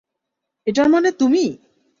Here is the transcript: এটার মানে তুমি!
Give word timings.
এটার 0.67 0.87
মানে 0.89 1.09
তুমি! 1.11 1.43